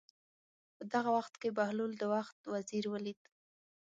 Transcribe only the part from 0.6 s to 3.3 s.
په دغه وخت کې بهلول د وخت وزیر ولید.